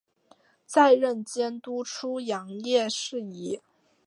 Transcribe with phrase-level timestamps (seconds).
[0.65, 3.61] 再任监督出洋肄业事宜。